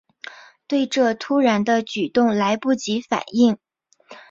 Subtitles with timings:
[0.65, 3.59] 对这突然的举动来不及反应